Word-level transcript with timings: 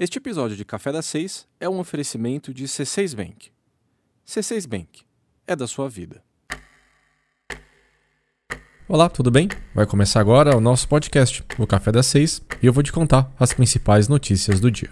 Este 0.00 0.18
episódio 0.18 0.56
de 0.56 0.64
Café 0.64 0.92
das 0.92 1.06
Seis 1.06 1.44
é 1.58 1.68
um 1.68 1.80
oferecimento 1.80 2.54
de 2.54 2.66
C6 2.66 3.16
Bank. 3.16 3.50
C6 4.24 4.64
Bank 4.64 5.00
é 5.44 5.56
da 5.56 5.66
sua 5.66 5.88
vida. 5.88 6.22
Olá, 8.88 9.08
tudo 9.08 9.28
bem? 9.28 9.48
Vai 9.74 9.86
começar 9.86 10.20
agora 10.20 10.56
o 10.56 10.60
nosso 10.60 10.86
podcast, 10.86 11.44
o 11.58 11.66
Café 11.66 11.90
das 11.90 12.06
Seis, 12.06 12.40
e 12.62 12.66
eu 12.66 12.72
vou 12.72 12.84
te 12.84 12.92
contar 12.92 13.28
as 13.40 13.52
principais 13.52 14.06
notícias 14.06 14.60
do 14.60 14.70
dia. 14.70 14.88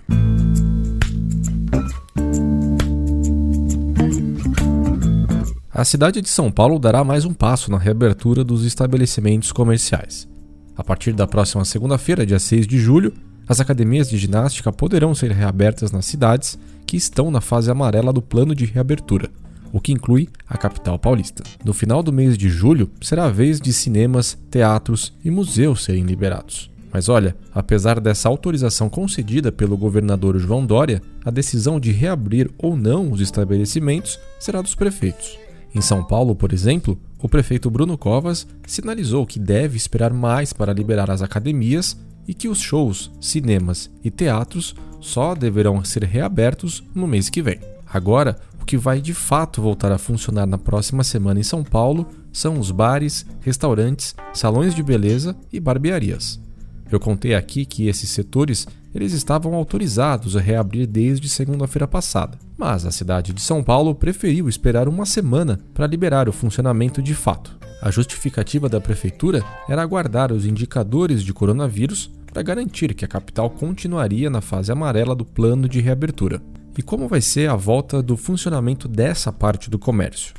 A 5.70 5.84
cidade 5.84 6.20
de 6.20 6.29
São 6.29 6.50
Paulo 6.50 6.80
dará 6.80 7.04
mais 7.04 7.25
um 7.25 7.32
passo 7.32 7.70
na 7.70 7.79
reabertura 7.79 8.43
dos 8.43 8.64
estabelecimentos 8.64 9.52
comerciais. 9.52 10.29
A 10.77 10.82
partir 10.82 11.12
da 11.12 11.29
próxima 11.29 11.64
segunda-feira, 11.64 12.27
dia 12.27 12.41
6 12.41 12.66
de 12.66 12.80
julho, 12.80 13.14
as 13.49 13.61
academias 13.61 14.09
de 14.09 14.19
ginástica 14.19 14.73
poderão 14.73 15.15
ser 15.15 15.31
reabertas 15.31 15.93
nas 15.93 16.07
cidades 16.07 16.59
que 16.87 16.96
estão 16.96 17.31
na 17.31 17.41
fase 17.41 17.71
amarela 17.71 18.13
do 18.13 18.23
plano 18.23 18.54
de 18.54 18.64
reabertura, 18.64 19.31
o 19.73 19.81
que 19.81 19.93
inclui 19.93 20.29
a 20.49 20.57
capital 20.57 20.99
paulista. 20.99 21.43
No 21.64 21.73
final 21.73 22.03
do 22.03 22.13
mês 22.13 22.37
de 22.37 22.49
julho, 22.49 22.90
será 23.01 23.27
a 23.27 23.31
vez 23.31 23.61
de 23.61 23.73
cinemas, 23.73 24.39
teatros 24.51 25.13
e 25.25 25.31
museus 25.31 25.85
serem 25.85 26.04
liberados. 26.04 26.71
Mas 26.93 27.09
olha, 27.09 27.37
apesar 27.54 28.01
dessa 28.01 28.29
autorização 28.29 28.89
concedida 28.89 29.53
pelo 29.53 29.76
governador 29.76 30.39
João 30.39 30.65
Dória, 30.65 31.03
a 31.25 31.31
decisão 31.31 31.79
de 31.79 31.93
reabrir 31.93 32.51
ou 32.56 32.77
não 32.77 33.11
os 33.11 33.20
estabelecimentos 33.20 34.19
será 34.39 34.62
dos 34.62 34.75
prefeitos. 34.75 35.39
Em 35.75 35.81
São 35.83 36.03
Paulo, 36.03 36.34
por 36.34 36.55
exemplo, 36.55 36.98
o 37.20 37.28
prefeito 37.28 37.70
Bruno 37.70 37.98
Covas 37.98 38.47
sinalizou 38.67 39.27
que 39.27 39.39
deve 39.39 39.77
esperar 39.77 40.11
mais 40.11 40.55
para 40.55 40.73
liberar 40.73 41.11
as 41.11 41.20
academias 41.20 41.95
e 42.27 42.34
que 42.34 42.48
os 42.48 42.61
shows, 42.61 43.11
cinemas 43.20 43.91
e 44.03 44.11
teatros 44.11 44.75
só 45.00 45.34
deverão 45.34 45.84
ser 45.84 46.05
reabertos 46.05 46.83
no 46.94 47.06
mês 47.06 47.28
que 47.28 47.42
vem. 47.42 47.61
Agora, 47.86 48.36
o 48.61 48.64
que 48.64 48.77
vai 48.77 49.01
de 49.01 49.14
fato 49.14 49.62
voltar 49.62 49.92
a 49.92 49.98
funcionar 49.98 50.47
na 50.47 50.59
próxima 50.59 51.05
semana 51.05 51.39
em 51.39 51.45
São 51.45 51.62
Paulo 51.62 52.09
são 52.33 52.59
os 52.59 52.70
bares, 52.70 53.25
restaurantes, 53.41 54.14
salões 54.34 54.75
de 54.75 54.83
beleza 54.83 55.36
e 55.53 55.61
barbearias. 55.61 56.41
Eu 56.91 57.01
contei 57.01 57.34
aqui 57.34 57.64
que 57.64 57.89
esses 57.89 58.11
setores 58.11 58.67
eles 58.95 59.12
estavam 59.12 59.55
autorizados 59.55 60.36
a 60.36 60.41
reabrir 60.41 60.86
desde 60.86 61.29
segunda-feira 61.29 61.86
passada, 61.86 62.39
mas 62.56 62.86
a 62.86 62.91
cidade 62.91 63.33
de 63.33 63.41
São 63.41 63.62
Paulo 63.62 63.95
preferiu 63.95 64.48
esperar 64.48 64.89
uma 64.89 65.05
semana 65.05 65.61
para 65.75 65.86
liberar 65.86 66.29
o 66.29 66.33
funcionamento 66.33 67.03
de 67.03 67.14
fato. 67.14 67.58
A 67.81 67.91
justificativa 67.91 68.69
da 68.69 68.81
prefeitura 68.81 69.45
era 69.69 69.83
aguardar 69.83 70.33
os 70.33 70.47
indicadores 70.47 71.23
de 71.23 71.33
coronavírus 71.35 72.11
para 72.33 72.43
garantir 72.43 72.95
que 72.95 73.05
a 73.05 73.09
capital 73.09 73.51
continuaria 73.51 74.31
na 74.31 74.41
fase 74.41 74.73
amarela 74.73 75.15
do 75.15 75.25
plano 75.25 75.69
de 75.69 75.81
reabertura. 75.81 76.43
E 76.77 76.83
como 76.83 77.09
vai 77.09 77.21
ser 77.21 77.49
a 77.49 77.57
volta 77.57 78.03
do 78.03 78.17
funcionamento 78.17 78.89
dessa 78.89 79.33
parte 79.33 79.71
do 79.71 79.79
comércio? 79.79 80.35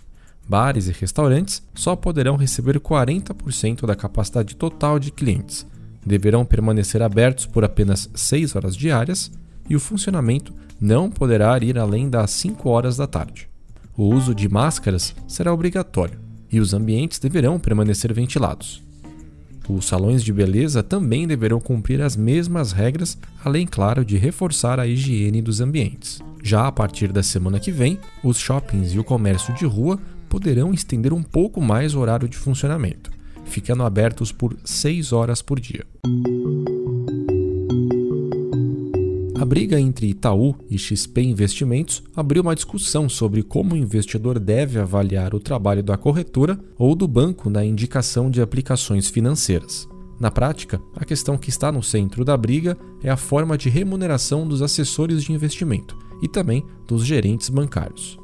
Bares 0.48 0.88
e 0.88 0.92
restaurantes 0.92 1.62
só 1.74 1.96
poderão 1.96 2.36
receber 2.36 2.80
40% 2.80 3.86
da 3.86 3.96
capacidade 3.96 4.56
total 4.56 4.98
de 4.98 5.12
clientes, 5.12 5.66
deverão 6.06 6.46
permanecer 6.46 7.02
abertos 7.02 7.46
por 7.46 7.64
apenas 7.64 8.10
6 8.14 8.56
horas 8.56 8.76
diárias 8.76 9.32
e 9.70 9.76
o 9.76 9.80
funcionamento 9.80 10.54
não 10.80 11.10
poderá 11.10 11.58
ir 11.60 11.78
além 11.78 12.10
das 12.10 12.32
5 12.32 12.70
horas 12.70 12.98
da 12.98 13.08
tarde. 13.08 13.50
O 13.96 14.06
uso 14.06 14.34
de 14.34 14.48
máscaras 14.48 15.16
será 15.28 15.52
obrigatório 15.52 16.27
e 16.52 16.60
os 16.60 16.74
ambientes 16.74 17.20
deverão 17.20 17.60
permanecer 17.60 18.14
ventilados. 18.14 18.84
Os 19.70 19.86
salões 19.86 20.24
de 20.24 20.32
beleza 20.32 20.82
também 20.82 21.28
deverão 21.28 21.60
cumprir 21.60 22.02
as 22.02 22.16
mesmas 22.16 22.72
regras, 22.72 23.18
além, 23.44 23.68
claro, 23.68 24.06
de 24.06 24.18
reforçar 24.18 24.80
a 24.80 24.88
higiene 24.88 25.42
dos 25.42 25.60
ambientes. 25.60 26.22
Já 26.42 26.68
a 26.68 26.72
partir 26.72 27.12
da 27.12 27.22
semana 27.22 27.60
que 27.60 27.72
vem, 27.72 28.00
os 28.24 28.38
shoppings 28.38 28.94
e 28.94 29.00
o 29.00 29.04
comércio 29.04 29.54
de 29.54 29.66
rua 29.66 30.00
poderão 30.30 30.74
estender 30.74 31.12
um 31.12 31.24
pouco 31.24 31.62
mais 31.62 31.94
o 31.94 32.00
horário 32.00 32.30
de 32.30 32.38
funcionamento, 32.38 33.12
ficando 33.46 33.84
abertos 33.84 34.32
por 34.32 34.56
6 34.64 35.12
horas 35.12 35.42
por 35.42 35.60
dia. 35.60 35.86
A 39.40 39.46
briga 39.46 39.80
entre 39.80 40.08
Itaú 40.08 40.56
e 40.68 40.80
XP 40.80 41.22
Investimentos 41.22 42.02
abriu 42.16 42.42
uma 42.42 42.56
discussão 42.56 43.08
sobre 43.08 43.44
como 43.44 43.76
o 43.76 43.78
investidor 43.78 44.40
deve 44.40 44.80
avaliar 44.80 45.36
o 45.36 45.40
trabalho 45.40 45.84
da 45.84 45.96
corretora 45.96 46.60
ou 46.76 46.96
do 46.96 47.08
banco 47.08 47.48
na 47.48 47.64
indicação 47.64 48.32
de 48.32 48.42
aplicações 48.42 49.10
financeiras. 49.10 49.88
Na 50.20 50.32
prática, 50.32 50.82
a 50.96 51.06
questão 51.06 51.38
que 51.38 51.50
está 51.50 51.72
no 51.72 51.84
centro 51.84 52.26
da 52.26 52.36
briga 52.36 52.76
é 53.04 53.12
a 53.12 53.18
forma 53.18 53.56
de 53.56 53.70
remuneração 53.70 54.48
dos 54.48 54.64
assessores 54.64 55.24
de 55.24 55.32
investimento 55.32 55.96
e 56.20 56.28
também 56.28 56.66
dos 56.88 57.06
gerentes 57.06 57.50
bancários. 57.50 58.18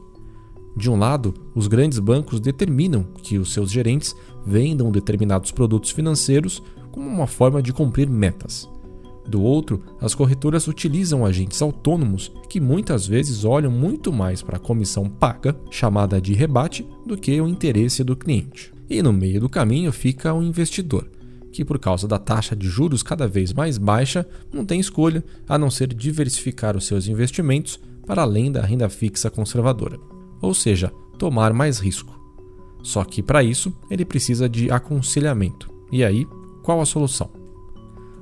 De 0.75 0.89
um 0.89 0.97
lado, 0.97 1.35
os 1.53 1.67
grandes 1.67 1.99
bancos 1.99 2.39
determinam 2.39 3.03
que 3.21 3.37
os 3.37 3.53
seus 3.53 3.71
gerentes 3.71 4.15
vendam 4.43 4.91
determinados 4.91 5.51
produtos 5.51 5.91
financeiros 5.91 6.63
como 6.91 7.07
uma 7.07 7.27
forma 7.27 7.61
de 7.61 7.71
cumprir 7.71 8.09
metas. 8.09 8.72
Do 9.27 9.41
outro, 9.41 9.81
as 10.01 10.13
corretoras 10.13 10.67
utilizam 10.67 11.25
agentes 11.25 11.61
autônomos 11.61 12.31
que 12.49 12.59
muitas 12.59 13.07
vezes 13.07 13.45
olham 13.45 13.71
muito 13.71 14.11
mais 14.11 14.41
para 14.41 14.57
a 14.57 14.59
comissão 14.59 15.09
paga, 15.09 15.55
chamada 15.71 16.21
de 16.21 16.33
rebate, 16.33 16.85
do 17.05 17.17
que 17.17 17.39
o 17.39 17.47
interesse 17.47 18.03
do 18.03 18.15
cliente. 18.15 18.71
E 18.89 19.01
no 19.01 19.13
meio 19.13 19.39
do 19.39 19.49
caminho 19.49 19.91
fica 19.91 20.33
o 20.33 20.43
investidor, 20.43 21.09
que 21.51 21.63
por 21.63 21.79
causa 21.79 22.07
da 22.07 22.19
taxa 22.19 22.55
de 22.55 22.67
juros 22.67 23.01
cada 23.01 23.27
vez 23.27 23.53
mais 23.53 23.77
baixa, 23.77 24.27
não 24.51 24.65
tem 24.65 24.79
escolha 24.79 25.23
a 25.47 25.57
não 25.57 25.71
ser 25.71 25.93
diversificar 25.93 26.75
os 26.75 26.85
seus 26.85 27.07
investimentos 27.07 27.79
para 28.05 28.23
além 28.23 28.51
da 28.51 28.61
renda 28.61 28.89
fixa 28.89 29.29
conservadora, 29.29 29.97
ou 30.41 30.53
seja, 30.53 30.91
tomar 31.17 31.53
mais 31.53 31.79
risco. 31.79 32.13
Só 32.83 33.05
que 33.05 33.23
para 33.23 33.41
isso 33.41 33.73
ele 33.89 34.03
precisa 34.03 34.49
de 34.49 34.69
aconselhamento. 34.69 35.71
E 35.89 36.03
aí, 36.03 36.27
qual 36.61 36.81
a 36.81 36.85
solução? 36.85 37.42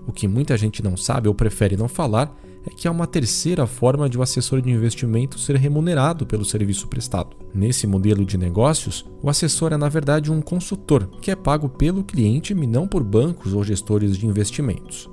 O 0.07 0.11
que 0.11 0.27
muita 0.27 0.57
gente 0.57 0.83
não 0.83 0.97
sabe 0.97 1.27
ou 1.27 1.35
prefere 1.35 1.77
não 1.77 1.87
falar 1.87 2.35
é 2.65 2.69
que 2.69 2.87
há 2.87 2.91
uma 2.91 3.07
terceira 3.07 3.65
forma 3.65 4.07
de 4.09 4.17
o 4.17 4.21
assessor 4.21 4.61
de 4.61 4.69
investimento 4.69 5.39
ser 5.39 5.55
remunerado 5.55 6.25
pelo 6.25 6.45
serviço 6.45 6.87
prestado. 6.87 7.35
Nesse 7.53 7.87
modelo 7.87 8.25
de 8.25 8.37
negócios, 8.37 9.05
o 9.21 9.29
assessor 9.29 9.73
é 9.73 9.77
na 9.77 9.89
verdade 9.89 10.31
um 10.31 10.41
consultor, 10.41 11.07
que 11.21 11.31
é 11.31 11.35
pago 11.35 11.67
pelo 11.69 12.03
cliente 12.03 12.53
e 12.53 12.67
não 12.67 12.87
por 12.87 13.03
bancos 13.03 13.53
ou 13.53 13.63
gestores 13.63 14.17
de 14.17 14.27
investimentos. 14.27 15.09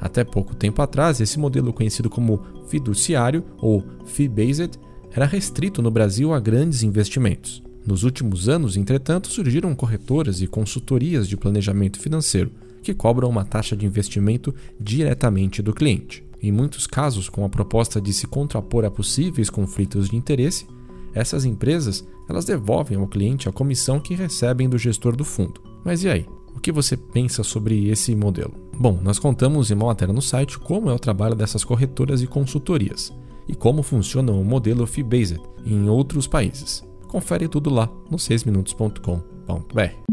Até 0.00 0.24
pouco 0.24 0.54
tempo 0.54 0.80
atrás, 0.80 1.20
esse 1.20 1.38
modelo 1.38 1.72
conhecido 1.72 2.08
como 2.08 2.42
fiduciário 2.68 3.44
ou 3.58 3.84
fee-based 4.06 4.78
era 5.12 5.26
restrito 5.26 5.82
no 5.82 5.90
Brasil 5.90 6.32
a 6.32 6.40
grandes 6.40 6.82
investimentos. 6.82 7.62
Nos 7.86 8.04
últimos 8.04 8.48
anos, 8.48 8.76
entretanto, 8.76 9.28
surgiram 9.28 9.74
corretoras 9.74 10.40
e 10.40 10.46
consultorias 10.46 11.28
de 11.28 11.36
planejamento 11.36 11.98
financeiro 11.98 12.50
que 12.82 12.94
cobram 12.94 13.28
uma 13.28 13.44
taxa 13.44 13.76
de 13.76 13.86
investimento 13.86 14.54
diretamente 14.78 15.62
do 15.62 15.74
cliente. 15.74 16.24
Em 16.42 16.50
muitos 16.50 16.86
casos, 16.86 17.28
com 17.28 17.44
a 17.44 17.48
proposta 17.48 18.00
de 18.00 18.12
se 18.12 18.26
contrapor 18.26 18.84
a 18.84 18.90
possíveis 18.90 19.50
conflitos 19.50 20.08
de 20.08 20.16
interesse, 20.16 20.66
essas 21.12 21.44
empresas 21.44 22.06
elas 22.28 22.44
devolvem 22.44 22.96
ao 22.96 23.08
cliente 23.08 23.48
a 23.48 23.52
comissão 23.52 23.98
que 24.00 24.14
recebem 24.14 24.68
do 24.68 24.78
gestor 24.78 25.16
do 25.16 25.24
fundo. 25.24 25.60
Mas 25.84 26.04
e 26.04 26.08
aí? 26.08 26.26
O 26.54 26.60
que 26.60 26.72
você 26.72 26.96
pensa 26.96 27.42
sobre 27.42 27.88
esse 27.88 28.14
modelo? 28.14 28.54
Bom, 28.78 28.98
nós 29.02 29.18
contamos 29.18 29.70
em 29.70 29.74
uma 29.74 29.86
matéria 29.86 30.14
no 30.14 30.22
site 30.22 30.58
como 30.58 30.90
é 30.90 30.94
o 30.94 30.98
trabalho 30.98 31.34
dessas 31.34 31.64
corretoras 31.64 32.22
e 32.22 32.26
consultorias 32.26 33.12
e 33.48 33.54
como 33.54 33.82
funciona 33.82 34.32
o 34.32 34.44
modelo 34.44 34.86
fee-based 34.86 35.40
em 35.64 35.88
outros 35.88 36.26
países. 36.26 36.84
Confere 37.08 37.48
tudo 37.48 37.68
lá 37.68 37.90
no 38.08 38.16
6minutos.com.br. 38.16 40.10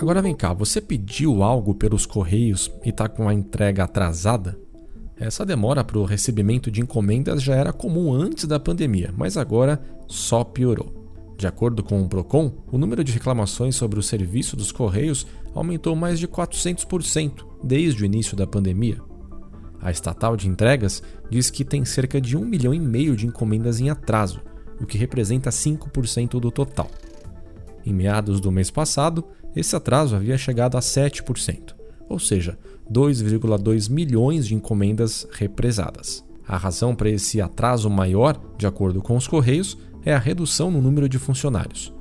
Agora 0.00 0.22
vem 0.22 0.34
cá, 0.34 0.54
você 0.54 0.80
pediu 0.80 1.42
algo 1.42 1.74
pelos 1.74 2.06
correios 2.06 2.72
e 2.82 2.88
está 2.88 3.06
com 3.06 3.28
a 3.28 3.34
entrega 3.34 3.84
atrasada? 3.84 4.58
Essa 5.14 5.44
demora 5.44 5.84
para 5.84 5.98
o 5.98 6.06
recebimento 6.06 6.70
de 6.70 6.80
encomendas 6.80 7.42
já 7.42 7.54
era 7.54 7.70
comum 7.70 8.10
antes 8.14 8.46
da 8.46 8.58
pandemia, 8.58 9.12
mas 9.14 9.36
agora 9.36 9.78
só 10.08 10.42
piorou. 10.42 11.34
De 11.36 11.46
acordo 11.46 11.84
com 11.84 12.00
o 12.00 12.08
Procon, 12.08 12.50
o 12.72 12.78
número 12.78 13.04
de 13.04 13.12
reclamações 13.12 13.76
sobre 13.76 13.98
o 13.98 14.02
serviço 14.02 14.56
dos 14.56 14.72
correios 14.72 15.26
aumentou 15.54 15.94
mais 15.94 16.18
de 16.18 16.26
400% 16.26 17.44
desde 17.62 18.02
o 18.02 18.06
início 18.06 18.34
da 18.34 18.46
pandemia. 18.46 19.02
A 19.82 19.90
estatal 19.90 20.34
de 20.34 20.48
entregas 20.48 21.02
diz 21.28 21.50
que 21.50 21.62
tem 21.62 21.84
cerca 21.84 22.18
de 22.18 22.38
1 22.38 22.40
milhão 22.46 22.72
e 22.72 22.80
meio 22.80 23.14
de 23.14 23.26
encomendas 23.26 23.80
em 23.80 23.90
atraso, 23.90 24.40
o 24.80 24.86
que 24.86 24.96
representa 24.96 25.50
5% 25.50 26.40
do 26.40 26.50
total. 26.50 26.90
Em 27.84 27.92
meados 27.92 28.40
do 28.40 28.50
mês 28.50 28.70
passado, 28.70 29.24
esse 29.54 29.74
atraso 29.74 30.16
havia 30.16 30.38
chegado 30.38 30.76
a 30.76 30.80
7%, 30.80 31.74
ou 32.08 32.18
seja, 32.18 32.58
2,2 32.90 33.90
milhões 33.90 34.46
de 34.46 34.54
encomendas 34.54 35.26
represadas. 35.32 36.24
A 36.46 36.56
razão 36.56 36.94
para 36.94 37.10
esse 37.10 37.40
atraso 37.40 37.88
maior, 37.88 38.40
de 38.58 38.66
acordo 38.66 39.00
com 39.00 39.16
os 39.16 39.28
Correios, 39.28 39.78
é 40.04 40.12
a 40.14 40.18
redução 40.18 40.70
no 40.70 40.80
número 40.80 41.08
de 41.08 41.18
funcionários. 41.18 41.92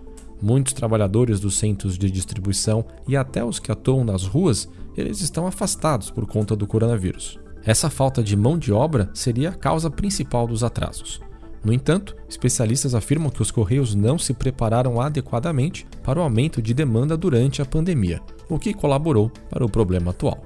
Muitos 0.42 0.74
trabalhadores 0.74 1.40
dos 1.40 1.58
centros 1.58 1.98
de 1.98 2.10
distribuição 2.10 2.86
e 3.08 3.16
até 3.16 3.44
os 3.44 3.60
que 3.60 3.72
atuam 3.72 4.04
nas 4.04 4.24
ruas 4.26 4.70
eles 4.96 5.22
estão 5.22 5.46
afastados 5.46 6.10
por 6.10 6.26
conta 6.26 6.56
do 6.56 6.66
coronavírus. 6.66 7.40
Essa 7.64 7.90
falta 7.90 8.24
de 8.24 8.36
mão 8.36 8.58
de 8.58 8.72
obra 8.72 9.10
seria 9.14 9.50
a 9.50 9.56
causa 9.56 9.90
principal 9.90 10.48
dos 10.48 10.64
atrasos. 10.64 11.20
No 11.64 11.74
entanto, 11.74 12.16
especialistas 12.30 12.96
afirmam 12.96 13.30
que 13.30 13.42
os 13.42 13.52
Correios 13.52 13.94
não 13.94 14.18
se 14.18 14.34
prepararam 14.34 15.02
adequadamente 15.02 15.86
para 16.04 16.20
o 16.20 16.24
aumento 16.24 16.62
de 16.62 16.74
demanda 16.74 17.18
durante 17.18 17.62
a 17.62 17.66
pandemia, 17.66 18.22
o 18.48 18.58
que 18.58 18.74
colaborou 18.74 19.30
para 19.50 19.66
o 19.66 19.70
problema 19.70 20.12
atual. 20.12 20.42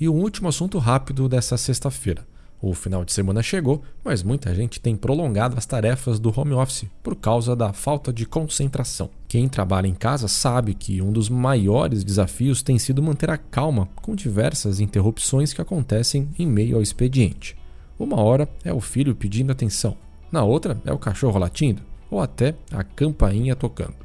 E 0.00 0.08
um 0.08 0.14
último 0.14 0.48
assunto 0.48 0.78
rápido 0.78 1.28
dessa 1.28 1.56
sexta-feira. 1.56 2.26
O 2.64 2.74
final 2.74 3.04
de 3.04 3.12
semana 3.12 3.42
chegou, 3.42 3.82
mas 4.04 4.22
muita 4.22 4.54
gente 4.54 4.80
tem 4.80 4.94
prolongado 4.94 5.58
as 5.58 5.66
tarefas 5.66 6.20
do 6.20 6.32
home 6.34 6.52
office 6.52 6.86
por 7.02 7.16
causa 7.16 7.56
da 7.56 7.72
falta 7.72 8.12
de 8.12 8.24
concentração. 8.24 9.10
Quem 9.26 9.48
trabalha 9.48 9.88
em 9.88 9.94
casa 9.94 10.28
sabe 10.28 10.72
que 10.72 11.02
um 11.02 11.10
dos 11.10 11.28
maiores 11.28 12.04
desafios 12.04 12.62
tem 12.62 12.78
sido 12.78 13.02
manter 13.02 13.30
a 13.30 13.36
calma 13.36 13.88
com 13.96 14.14
diversas 14.14 14.78
interrupções 14.78 15.52
que 15.52 15.60
acontecem 15.60 16.28
em 16.38 16.46
meio 16.46 16.76
ao 16.76 16.82
expediente. 16.82 17.56
Uma 17.98 18.20
hora 18.20 18.48
é 18.64 18.72
o 18.72 18.80
filho 18.80 19.12
pedindo 19.12 19.50
atenção, 19.50 19.96
na 20.30 20.44
outra 20.44 20.80
é 20.86 20.92
o 20.92 20.98
cachorro 20.98 21.40
latindo 21.40 21.82
ou 22.08 22.20
até 22.20 22.54
a 22.70 22.84
campainha 22.84 23.56
tocando. 23.56 23.96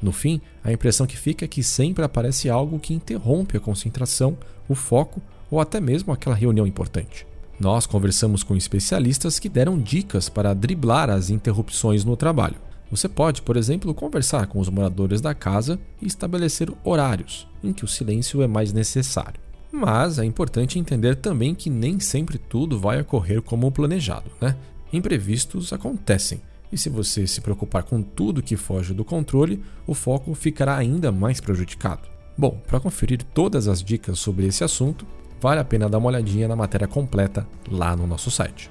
No 0.00 0.12
fim, 0.12 0.40
a 0.64 0.72
impressão 0.72 1.06
que 1.06 1.16
fica 1.18 1.44
é 1.44 1.48
que 1.48 1.62
sempre 1.62 2.02
aparece 2.02 2.48
algo 2.48 2.80
que 2.80 2.94
interrompe 2.94 3.54
a 3.54 3.60
concentração, 3.60 4.38
o 4.66 4.74
foco 4.74 5.20
ou 5.50 5.60
até 5.60 5.78
mesmo 5.78 6.10
aquela 6.10 6.34
reunião 6.34 6.66
importante. 6.66 7.30
Nós 7.62 7.86
conversamos 7.86 8.42
com 8.42 8.56
especialistas 8.56 9.38
que 9.38 9.48
deram 9.48 9.78
dicas 9.78 10.28
para 10.28 10.52
driblar 10.52 11.08
as 11.08 11.30
interrupções 11.30 12.04
no 12.04 12.16
trabalho. 12.16 12.56
Você 12.90 13.08
pode, 13.08 13.40
por 13.40 13.56
exemplo, 13.56 13.94
conversar 13.94 14.48
com 14.48 14.58
os 14.58 14.68
moradores 14.68 15.20
da 15.20 15.32
casa 15.32 15.78
e 16.00 16.06
estabelecer 16.08 16.68
horários 16.82 17.46
em 17.62 17.72
que 17.72 17.84
o 17.84 17.88
silêncio 17.88 18.42
é 18.42 18.48
mais 18.48 18.72
necessário. 18.72 19.40
Mas 19.70 20.18
é 20.18 20.24
importante 20.24 20.76
entender 20.76 21.14
também 21.14 21.54
que 21.54 21.70
nem 21.70 22.00
sempre 22.00 22.36
tudo 22.36 22.80
vai 22.80 23.00
ocorrer 23.00 23.40
como 23.40 23.70
planejado, 23.70 24.28
né? 24.40 24.56
Imprevistos 24.92 25.72
acontecem. 25.72 26.40
E 26.72 26.76
se 26.76 26.90
você 26.90 27.28
se 27.28 27.40
preocupar 27.40 27.84
com 27.84 28.02
tudo 28.02 28.42
que 28.42 28.56
foge 28.56 28.92
do 28.92 29.04
controle, 29.04 29.62
o 29.86 29.94
foco 29.94 30.34
ficará 30.34 30.76
ainda 30.76 31.12
mais 31.12 31.40
prejudicado. 31.40 32.08
Bom, 32.36 32.60
para 32.66 32.80
conferir 32.80 33.22
todas 33.22 33.68
as 33.68 33.80
dicas 33.84 34.18
sobre 34.18 34.46
esse 34.46 34.64
assunto, 34.64 35.06
vale 35.42 35.60
a 35.60 35.64
pena 35.64 35.88
dar 35.88 35.98
uma 35.98 36.06
olhadinha 36.06 36.46
na 36.46 36.54
matéria 36.54 36.86
completa 36.86 37.44
lá 37.68 37.96
no 37.96 38.06
nosso 38.06 38.30
site. 38.30 38.70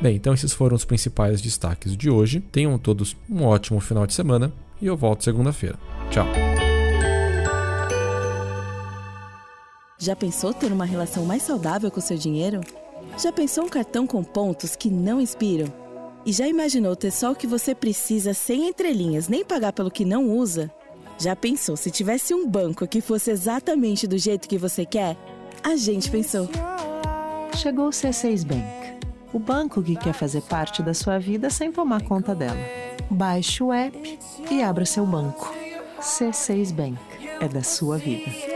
Bem, 0.00 0.16
então 0.16 0.32
esses 0.32 0.54
foram 0.54 0.74
os 0.74 0.86
principais 0.86 1.42
destaques 1.42 1.94
de 1.94 2.08
hoje. 2.08 2.40
Tenham 2.40 2.78
todos 2.78 3.14
um 3.28 3.44
ótimo 3.44 3.78
final 3.78 4.06
de 4.06 4.14
semana 4.14 4.50
e 4.80 4.86
eu 4.86 4.96
volto 4.96 5.22
segunda-feira. 5.22 5.78
Tchau. 6.10 6.26
Já 9.98 10.16
pensou 10.16 10.54
ter 10.54 10.72
uma 10.72 10.84
relação 10.86 11.26
mais 11.26 11.42
saudável 11.42 11.90
com 11.90 12.00
seu 12.00 12.16
dinheiro? 12.16 12.60
Já 13.18 13.30
pensou 13.30 13.64
um 13.64 13.68
cartão 13.68 14.06
com 14.06 14.24
pontos 14.24 14.74
que 14.74 14.88
não 14.88 15.20
inspiram? 15.20 15.70
E 16.24 16.32
já 16.32 16.48
imaginou 16.48 16.96
ter 16.96 17.10
só 17.10 17.32
o 17.32 17.36
que 17.36 17.46
você 17.46 17.74
precisa 17.74 18.32
sem 18.32 18.68
entrelinhas, 18.68 19.28
nem 19.28 19.44
pagar 19.44 19.72
pelo 19.72 19.90
que 19.90 20.04
não 20.04 20.30
usa? 20.30 20.70
Já 21.18 21.34
pensou 21.34 21.76
se 21.76 21.90
tivesse 21.90 22.34
um 22.34 22.46
banco 22.46 22.86
que 22.86 23.00
fosse 23.00 23.30
exatamente 23.30 24.06
do 24.06 24.18
jeito 24.18 24.48
que 24.48 24.58
você 24.58 24.84
quer? 24.84 25.16
A 25.62 25.74
gente 25.76 26.10
pensou. 26.10 26.48
Chegou 27.56 27.86
o 27.86 27.90
C6 27.90 28.44
Bank, 28.44 29.06
o 29.32 29.38
banco 29.38 29.82
que 29.82 29.96
quer 29.96 30.12
fazer 30.12 30.42
parte 30.42 30.82
da 30.82 30.92
sua 30.92 31.18
vida 31.18 31.48
sem 31.48 31.72
tomar 31.72 32.02
conta 32.02 32.34
dela. 32.34 32.60
Baixe 33.10 33.62
o 33.62 33.72
app 33.72 34.18
e 34.50 34.62
abra 34.62 34.84
seu 34.84 35.06
banco. 35.06 35.54
C6 36.00 36.72
Bank 36.72 36.98
é 37.40 37.48
da 37.48 37.62
sua 37.62 37.96
vida. 37.96 38.55